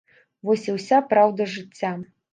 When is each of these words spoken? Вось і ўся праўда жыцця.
Вось 0.49 0.63
і 0.69 0.73
ўся 0.77 1.01
праўда 1.13 1.47
жыцця. 1.57 1.93